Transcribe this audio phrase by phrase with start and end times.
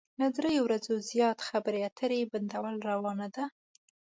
[0.19, 3.45] له درې ورځو زيات خبرې اترې بندول روا نه ده.